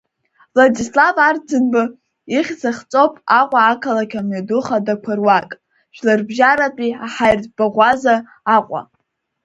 Владислав 0.53 1.15
Арӡынба 1.27 1.83
ихьӡ 2.37 2.61
ахҵоуп 2.71 3.13
Аҟәа 3.39 3.61
ақалақь 3.71 4.15
амҩаду 4.19 4.61
хадақәа 4.65 5.13
руак, 5.19 5.49
Жәларбжьаратәи 5.95 6.91
аҳаиртә 7.05 7.49
баӷәаза 7.57 8.15
Аҟәа. 8.55 8.81